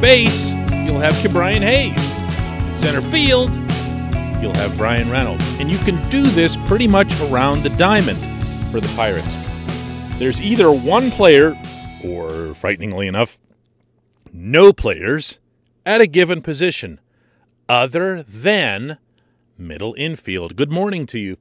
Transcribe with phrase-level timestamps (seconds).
[0.00, 2.00] base, you'll have Ke'Bryan Hayes.
[2.78, 3.50] Center field,
[4.40, 5.44] you'll have Bryan Reynolds.
[5.58, 8.18] And you can do this pretty much around the diamond
[8.70, 9.36] for the Pirates.
[10.18, 11.56] There's either one player,
[12.04, 13.38] or frighteningly enough,
[14.32, 15.38] no players
[15.84, 17.00] at a given position
[17.68, 18.98] other than
[19.56, 20.56] middle infield.
[20.56, 21.36] Good morning to you.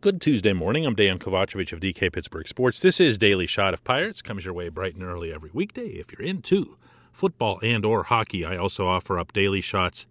[0.00, 0.84] Good Tuesday morning.
[0.84, 2.80] I'm Dan Kovacevic of DK Pittsburgh Sports.
[2.80, 4.20] This is Daily Shot of Pirates.
[4.20, 5.88] Comes your way bright and early every weekday.
[5.88, 6.76] If you're into
[7.14, 10.06] football and or hockey, I also offer up daily shots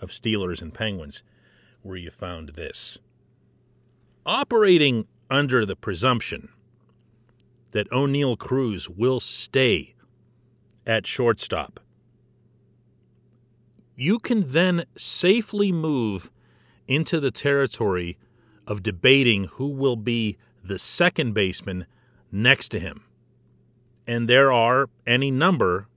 [0.00, 1.22] of Steelers and Penguins
[1.82, 2.98] where you found this.
[4.24, 6.48] Operating under the presumption
[7.70, 9.94] that Oneil Cruz will stay
[10.86, 11.78] at shortstop,
[13.94, 16.30] you can then safely move
[16.88, 18.18] into the territory
[18.66, 21.86] of debating who will be the second baseman
[22.32, 23.04] next to him.
[24.06, 25.88] And there are any number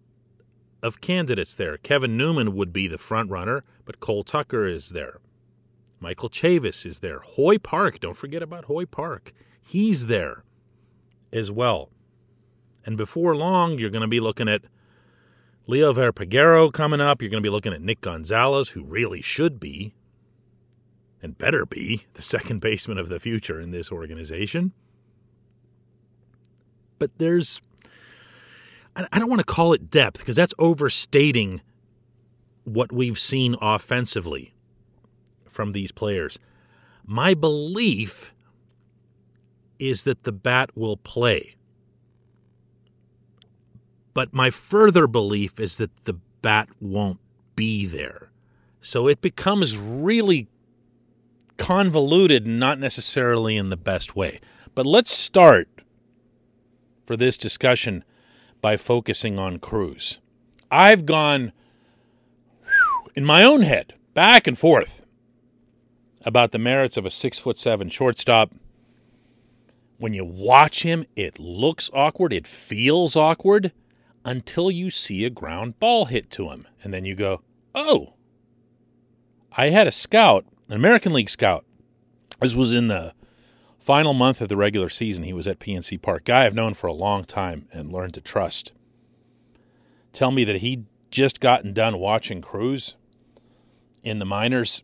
[0.81, 1.77] of candidates there.
[1.77, 5.19] Kevin Newman would be the front runner, but Cole Tucker is there.
[5.99, 7.19] Michael Chavis is there.
[7.19, 9.33] Hoy Park, don't forget about Hoy Park.
[9.61, 10.43] He's there
[11.33, 11.89] as well.
[12.85, 14.61] And before long, you're going to be looking at
[15.67, 17.21] Liover Peguero coming up.
[17.21, 19.93] You're going to be looking at Nick Gonzalez, who really should be
[21.21, 24.71] and better be the second baseman of the future in this organization.
[26.97, 27.61] But there's,
[28.95, 31.61] I don't want to call it depth because that's overstating
[32.63, 34.53] what we've seen offensively
[35.47, 36.39] from these players.
[37.05, 38.33] My belief
[39.79, 41.55] is that the bat will play.
[44.13, 47.19] But my further belief is that the bat won't
[47.55, 48.29] be there.
[48.81, 50.47] So it becomes really
[51.57, 54.39] convoluted, not necessarily in the best way.
[54.75, 55.67] But let's start
[57.05, 58.03] for this discussion
[58.61, 60.19] by focusing on Cruz.
[60.71, 61.51] I've gone
[63.15, 65.05] in my own head back and forth
[66.23, 68.53] about the merits of a six foot seven shortstop.
[69.97, 73.71] When you watch him, it looks awkward, it feels awkward
[74.23, 76.67] until you see a ground ball hit to him.
[76.83, 77.41] And then you go,
[77.73, 78.13] oh,
[79.57, 81.65] I had a scout an American League scout.
[82.39, 83.13] This was in the
[83.89, 85.23] final month of the regular season.
[85.23, 86.25] He was at PNC Park.
[86.25, 88.71] Guy I've known for a long time and learned to trust.
[90.13, 92.97] Tell me that he'd just gotten done watching Cruz
[94.03, 94.83] in the minors,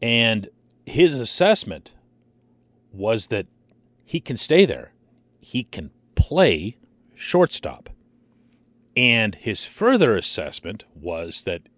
[0.00, 0.48] and
[0.86, 1.92] his assessment
[2.92, 3.46] was that
[4.06, 4.94] he can stay there.
[5.38, 6.78] He can play
[7.14, 7.90] shortstop.
[8.96, 11.68] And his further assessment was that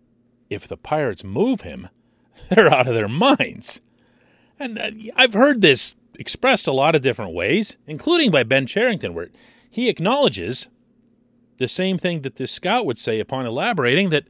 [0.48, 1.88] if the Pirates move him,
[2.50, 3.80] they're out of their minds.
[4.62, 9.12] And uh, I've heard this expressed a lot of different ways, including by Ben Cherington,
[9.12, 9.30] where
[9.68, 10.68] he acknowledges
[11.56, 14.28] the same thing that this scout would say upon elaborating that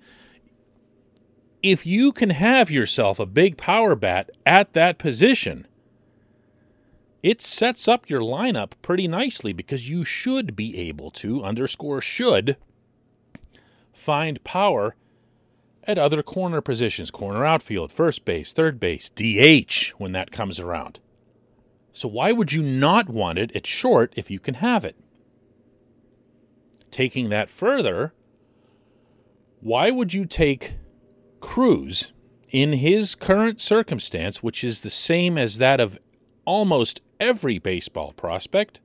[1.62, 5.66] if you can have yourself a big power bat at that position,
[7.22, 12.56] it sets up your lineup pretty nicely because you should be able to, underscore should,
[13.92, 14.96] find power
[15.84, 21.00] at other corner positions corner outfield, first base, third base, DH when that comes around.
[21.92, 24.96] So, why would you not want it at short if you can have it?
[26.90, 28.12] Taking that further,
[29.60, 30.74] why would you take
[31.40, 32.12] Cruz
[32.48, 35.98] in his current circumstance, which is the same as that of
[36.44, 38.80] almost every baseball prospect,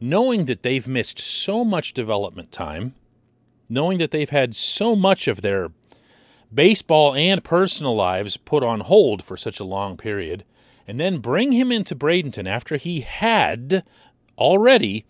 [0.00, 2.94] knowing that they've missed so much development time
[3.68, 5.70] knowing that they've had so much of their
[6.52, 10.44] baseball and personal lives put on hold for such a long period,
[10.86, 13.84] and then bring him into Bradenton after he had
[14.36, 15.06] already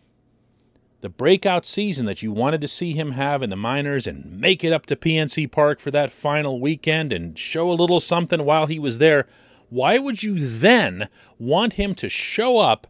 [1.00, 4.62] the breakout season that you wanted to see him have in the minors and make
[4.62, 8.66] it up to PNC Park for that final weekend and show a little something while
[8.66, 9.26] he was there,
[9.68, 11.08] why would you then
[11.38, 12.86] want him to show up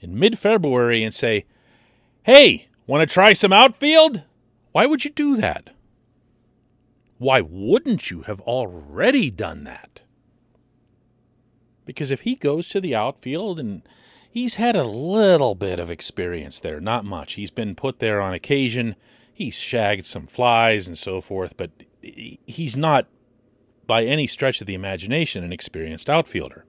[0.00, 1.44] in mid February and say,
[2.24, 4.24] Hey, want to try some outfield?
[4.72, 5.70] Why would you do that?
[7.18, 10.02] Why wouldn't you have already done that?
[11.84, 13.82] Because if he goes to the outfield and
[14.30, 17.34] he's had a little bit of experience there, not much.
[17.34, 18.94] He's been put there on occasion.
[19.32, 21.70] He's shagged some flies and so forth, but
[22.00, 23.06] he's not
[23.86, 26.64] by any stretch of the imagination an experienced outfielder.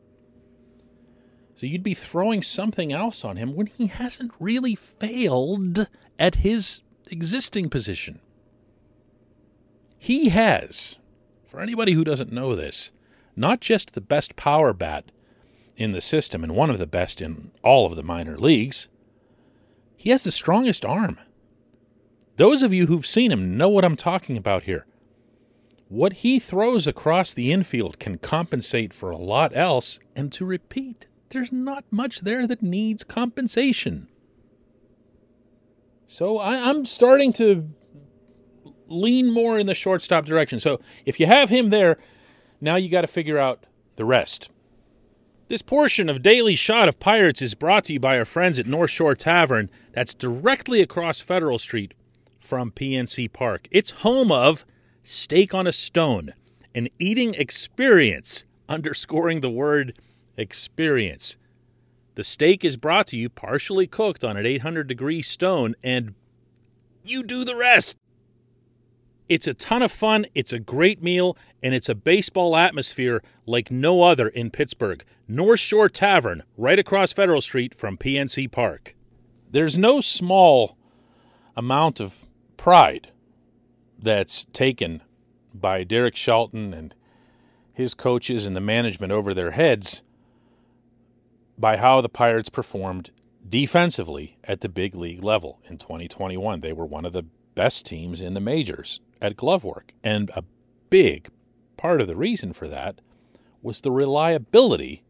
[1.54, 5.88] So you'd be throwing something else on him when he hasn't really failed
[6.18, 8.20] at his existing position.
[10.00, 10.98] He has,
[11.46, 12.92] for anybody who doesn't know this,
[13.36, 15.12] not just the best power bat
[15.76, 18.88] in the system and one of the best in all of the minor leagues,
[19.96, 21.20] he has the strongest arm.
[22.38, 24.86] Those of you who've seen him know what I'm talking about here.
[25.90, 31.08] What he throws across the infield can compensate for a lot else, and to repeat,
[31.30, 34.08] there's not much there that needs compensation.
[36.12, 37.70] So I, am starting to
[38.90, 40.60] lean more in the shortstop direction.
[40.60, 42.00] So if you have him there,
[42.60, 43.66] now you got to figure out
[43.96, 44.50] the rest.
[45.48, 48.68] This portion of Daily Shot of Pirates is brought to you by our friends at
[48.68, 51.94] North Shore Tavern, that's directly across Federal Street
[52.42, 53.70] from PNC Park.
[53.72, 54.66] It's home of
[55.04, 56.34] Steak on a Stone,
[56.76, 59.98] an eating experience, underscoring the word
[60.36, 61.38] experience.
[62.16, 66.14] The steak is brought to you partially cooked on an 800 degree stone, and
[67.04, 67.98] you do the rest.
[69.30, 73.72] It's a ton of fun, it's a great meal, and it's a baseball atmosphere like
[73.72, 75.06] no other in Pittsburgh.
[75.26, 78.94] North Shore Tavern, right across Federal Street from PNC Park.
[79.50, 80.76] There's no small
[81.56, 82.26] amount of
[82.58, 83.10] pride
[83.98, 85.02] that's taken
[85.54, 86.94] by Derek Shelton and
[87.72, 90.04] his coaches and the management over their heads
[91.62, 93.12] by how the Pirates performed
[93.48, 96.60] defensively at the big league level in 2021.
[96.60, 97.26] They were one of the
[97.56, 99.94] best teams in the majors at glove work.
[100.04, 100.44] And a
[100.90, 101.30] big
[101.78, 103.00] part of the reason for that
[103.62, 105.04] was the reliability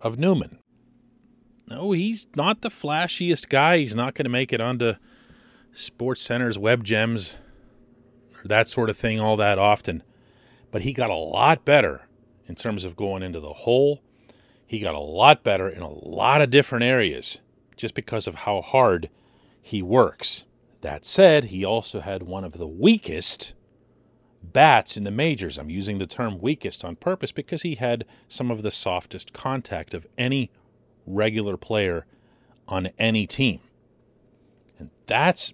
[0.00, 0.58] of Newman.
[1.68, 3.78] No, he's not the flashiest guy.
[3.78, 4.94] He's not going to make it onto
[5.72, 7.36] SportsCenter's web gems
[8.42, 10.02] or that sort of thing all that often.
[10.70, 12.02] But he got a lot better
[12.46, 14.02] in terms of going into the hole.
[14.70, 17.40] He got a lot better in a lot of different areas
[17.76, 19.10] just because of how hard
[19.60, 20.46] he works.
[20.82, 23.52] That said, he also had one of the weakest
[24.44, 25.58] bats in the majors.
[25.58, 29.92] I'm using the term weakest on purpose because he had some of the softest contact
[29.92, 30.52] of any
[31.04, 32.06] regular player
[32.68, 33.58] on any team.
[34.78, 35.52] And that's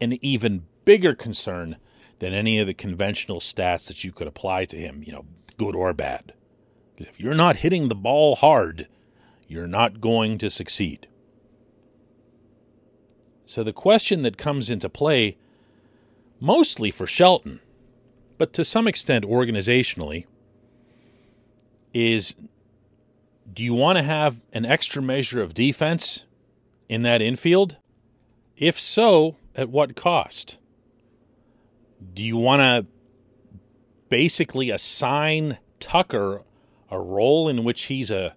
[0.00, 1.76] an even bigger concern
[2.18, 5.26] than any of the conventional stats that you could apply to him, you know,
[5.58, 6.32] good or bad.
[6.98, 8.88] If you're not hitting the ball hard,
[9.46, 11.06] you're not going to succeed.
[13.46, 15.36] So the question that comes into play,
[16.40, 17.60] mostly for Shelton,
[18.36, 20.26] but to some extent organizationally,
[21.94, 22.34] is
[23.50, 26.26] do you want to have an extra measure of defense
[26.88, 27.76] in that infield?
[28.56, 30.58] If so, at what cost?
[32.14, 32.86] Do you want to
[34.08, 36.42] basically assign Tucker
[36.90, 38.34] a role in which he's a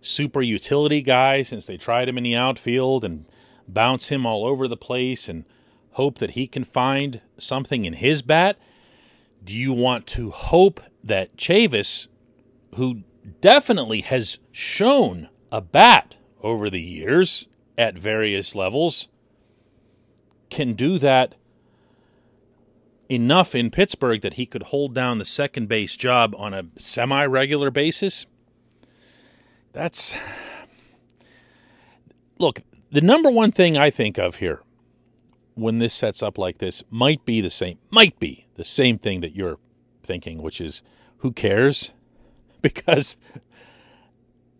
[0.00, 3.24] super utility guy since they tried him in the outfield and
[3.66, 5.44] bounce him all over the place and
[5.92, 8.58] hope that he can find something in his bat?
[9.42, 12.08] Do you want to hope that Chavis,
[12.74, 13.02] who
[13.40, 17.46] definitely has shown a bat over the years
[17.76, 19.08] at various levels,
[20.50, 21.34] can do that
[23.08, 27.24] enough in Pittsburgh that he could hold down the second base job on a semi
[27.24, 28.26] regular basis?
[29.72, 30.16] That's.
[32.38, 32.60] Look,
[32.90, 34.62] the number one thing I think of here
[35.54, 39.20] when this sets up like this might be the same might be the same thing
[39.20, 39.58] that you're
[40.02, 40.82] thinking, which is
[41.18, 41.92] who cares?
[42.60, 43.16] Because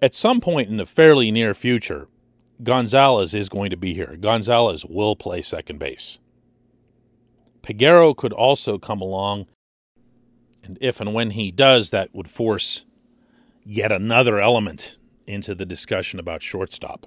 [0.01, 2.07] at some point in the fairly near future,
[2.63, 4.17] Gonzalez is going to be here.
[4.21, 6.21] Gonzalez will play second base.
[7.69, 9.47] Peguero could also come along,
[10.65, 12.87] and if and when he does, that would force
[13.63, 14.97] yet another element
[15.27, 17.07] into the discussion about shortstop.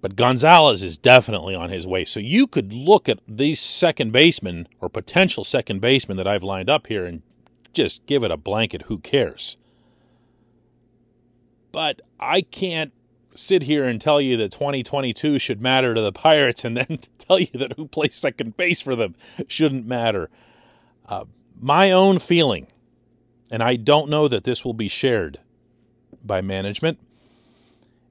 [0.00, 2.06] But Gonzalez is definitely on his way.
[2.06, 6.70] So you could look at these second basemen or potential second basemen that I've lined
[6.70, 7.20] up here and
[7.74, 9.58] just give it a blanket who cares.
[11.70, 12.94] But I can't
[13.34, 17.38] sit here and tell you that 2022 should matter to the Pirates and then tell
[17.38, 19.14] you that who plays second base for them
[19.46, 20.30] shouldn't matter.
[21.08, 21.24] Uh,
[21.58, 22.66] my own feeling,
[23.50, 25.40] and I don't know that this will be shared
[26.24, 26.98] by management,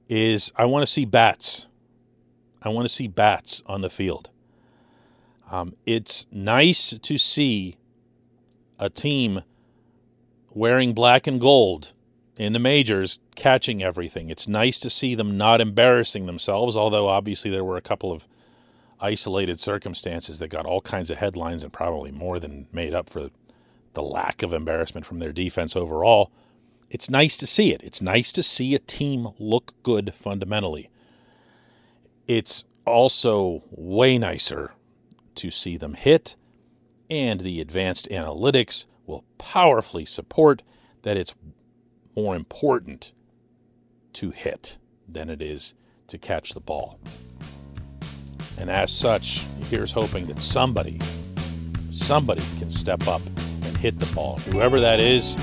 [0.08, 1.66] is I want to see bats
[2.62, 4.30] I want to see bats on the field.
[5.50, 7.76] Um, it's nice to see
[8.78, 9.42] a team
[10.50, 11.92] wearing black and gold
[12.40, 14.30] in the majors catching everything.
[14.30, 18.26] It's nice to see them not embarrassing themselves, although obviously there were a couple of
[18.98, 23.28] isolated circumstances that got all kinds of headlines and probably more than made up for
[23.92, 26.32] the lack of embarrassment from their defense overall.
[26.88, 27.82] It's nice to see it.
[27.84, 30.88] It's nice to see a team look good fundamentally.
[32.26, 34.72] It's also way nicer
[35.34, 36.36] to see them hit,
[37.10, 40.62] and the advanced analytics will powerfully support
[41.02, 41.34] that it's
[42.22, 43.12] more important
[44.12, 44.76] to hit
[45.08, 45.72] than it is
[46.06, 46.98] to catch the ball.
[48.58, 51.00] And as such, here's hoping that somebody,
[51.90, 54.38] somebody can step up and hit the ball.
[54.52, 55.34] Whoever that is,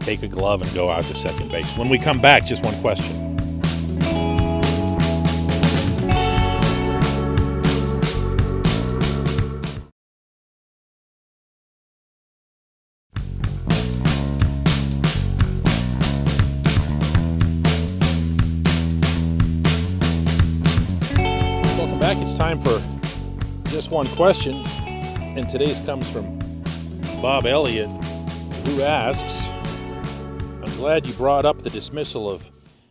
[0.00, 1.76] take a glove and go out to second base.
[1.76, 3.31] When we come back, just one question.
[22.12, 22.22] Back.
[22.22, 22.82] It's time for
[23.70, 24.66] just one question.
[24.66, 26.38] And today's comes from
[27.22, 27.90] Bob Elliott,
[28.66, 32.50] who asks I'm glad you brought up the dismissal of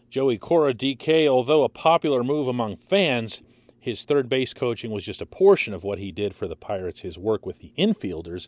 [0.09, 1.27] Joey Cora DK.
[1.27, 3.43] Although a popular move among fans,
[3.79, 7.01] his third base coaching was just a portion of what he did for the Pirates.
[7.01, 8.47] His work with the infielders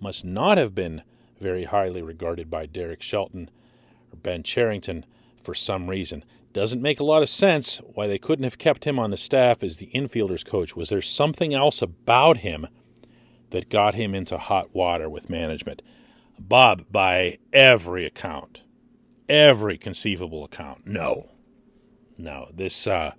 [0.00, 1.02] must not have been
[1.38, 3.50] very highly regarded by Derek Shelton
[4.12, 5.06] or Ben Cherington
[5.40, 6.24] for some reason.
[6.52, 9.62] Doesn't make a lot of sense why they couldn't have kept him on the staff
[9.62, 10.74] as the infielders coach.
[10.74, 12.66] Was there something else about him
[13.50, 15.82] that got him into hot water with management?
[16.38, 18.62] Bob, by every account,
[19.28, 21.30] every conceivable account, no.
[22.16, 23.12] No, this uh,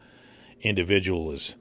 [0.62, 1.56] individual is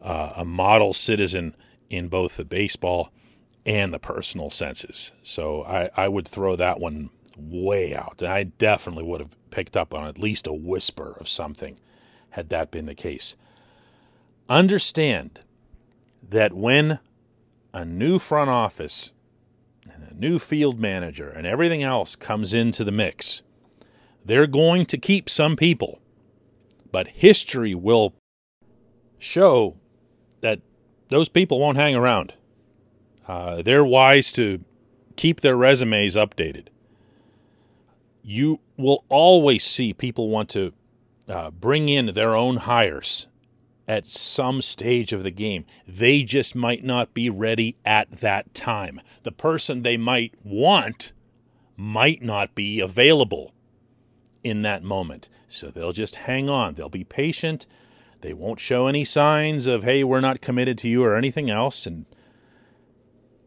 [0.00, 1.54] uh, a model citizen
[1.90, 3.10] in both the baseball
[3.66, 5.12] and the personal senses.
[5.22, 8.22] So I, I would throw that one way out.
[8.22, 11.78] And I definitely would have picked up on at least a whisper of something
[12.30, 13.36] had that been the case.
[14.48, 15.40] Understand
[16.28, 16.98] that when
[17.72, 19.12] a new front office
[19.90, 23.42] and a new field manager and everything else comes into the mix,
[24.24, 26.00] they're going to keep some people.
[26.90, 28.14] But history will
[29.18, 29.76] show
[30.40, 30.60] that
[31.08, 32.34] those people won't hang around.
[33.26, 34.64] Uh, they're wise to
[35.16, 36.68] keep their resumes updated
[38.28, 40.74] you will always see people want to
[41.28, 43.26] uh, bring in their own hires
[43.88, 45.64] at some stage of the game.
[45.86, 49.00] They just might not be ready at that time.
[49.22, 51.12] The person they might want
[51.74, 53.54] might not be available
[54.44, 55.30] in that moment.
[55.48, 56.74] So they'll just hang on.
[56.74, 57.66] They'll be patient.
[58.20, 61.86] They won't show any signs of, hey, we're not committed to you or anything else.
[61.86, 62.04] And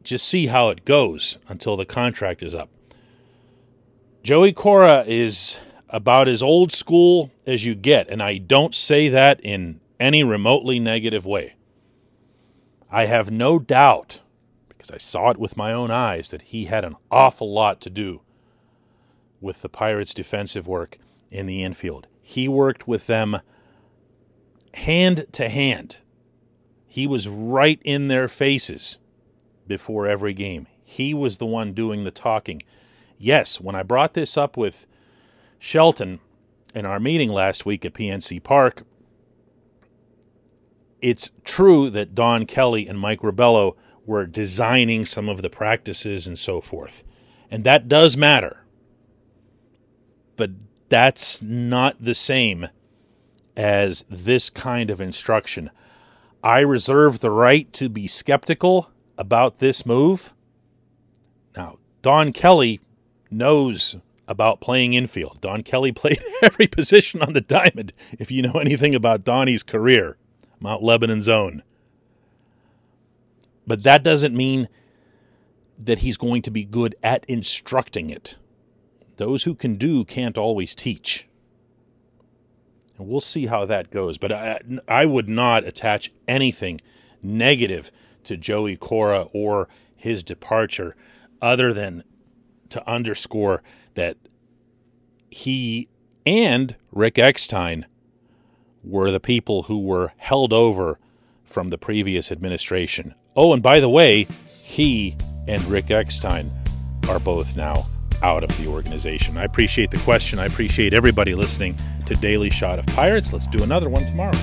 [0.01, 2.71] just see how it goes until the contract is up.
[4.23, 5.57] Joey Cora is
[5.89, 10.79] about as old school as you get, and I don't say that in any remotely
[10.79, 11.55] negative way.
[12.91, 14.21] I have no doubt,
[14.69, 17.89] because I saw it with my own eyes, that he had an awful lot to
[17.89, 18.21] do
[19.39, 20.99] with the Pirates' defensive work
[21.31, 22.05] in the infield.
[22.21, 23.41] He worked with them
[24.75, 25.97] hand to hand.
[26.85, 28.99] He was right in their faces
[29.65, 30.67] before every game.
[30.83, 32.61] He was the one doing the talking
[33.21, 34.87] yes, when I brought this up with
[35.59, 36.19] Shelton
[36.73, 38.83] in our meeting last week at PNC Park,
[41.01, 43.75] it's true that Don Kelly and Mike Rabelo
[44.05, 47.03] were designing some of the practices and so forth.
[47.49, 48.63] And that does matter.
[50.35, 50.51] But
[50.89, 52.69] that's not the same
[53.55, 55.69] as this kind of instruction.
[56.43, 60.33] I reserve the right to be skeptical about this move.
[61.55, 62.79] Now, Don Kelly
[63.31, 63.95] knows
[64.27, 65.39] about playing infield.
[65.41, 70.17] Don Kelly played every position on the diamond, if you know anything about Donnie's career,
[70.59, 71.63] Mount Lebanon's own.
[73.65, 74.67] But that doesn't mean
[75.77, 78.37] that he's going to be good at instructing it.
[79.17, 81.27] Those who can do can't always teach.
[82.97, 84.17] And we'll see how that goes.
[84.17, 86.81] But I, I would not attach anything
[87.21, 87.91] negative
[88.23, 90.95] to Joey Cora or his departure
[91.41, 92.03] other than
[92.71, 93.61] to underscore
[93.93, 94.17] that
[95.29, 95.87] he
[96.25, 97.85] and Rick Eckstein
[98.83, 100.99] were the people who were held over
[101.43, 103.13] from the previous administration.
[103.35, 104.27] Oh, and by the way,
[104.61, 105.15] he
[105.47, 106.51] and Rick Eckstein
[107.09, 107.85] are both now
[108.23, 109.37] out of the organization.
[109.37, 110.39] I appreciate the question.
[110.39, 111.75] I appreciate everybody listening
[112.05, 113.33] to Daily Shot of Pirates.
[113.33, 114.37] Let's do another one tomorrow.